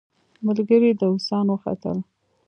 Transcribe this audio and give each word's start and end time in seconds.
ملګري 0.45 0.91
داووسان 0.99 1.45
وختل. 1.51 1.97